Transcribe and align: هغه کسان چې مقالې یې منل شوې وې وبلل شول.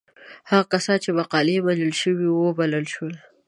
هغه 0.49 0.65
کسان 0.71 0.97
چې 1.03 1.09
مقالې 1.19 1.53
یې 1.57 1.65
منل 1.67 1.93
شوې 2.01 2.27
وې 2.29 2.39
وبلل 2.45 2.85
شول. 2.93 3.13